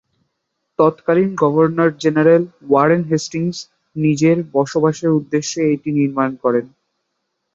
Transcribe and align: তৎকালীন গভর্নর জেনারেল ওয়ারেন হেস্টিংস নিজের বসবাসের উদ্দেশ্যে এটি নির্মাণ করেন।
তৎকালীন 0.79 1.29
গভর্নর 1.41 1.89
জেনারেল 2.03 2.43
ওয়ারেন 2.63 3.01
হেস্টিংস 3.09 3.57
নিজের 3.95 4.37
বসবাসের 4.55 5.11
উদ্দেশ্যে 5.19 5.61
এটি 5.73 5.89
নির্মাণ 5.99 6.29
করেন। 6.43 6.65